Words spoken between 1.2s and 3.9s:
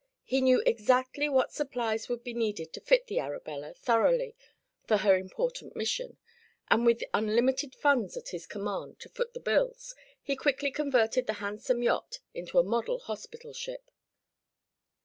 what supplies would be needed to fit the Arabella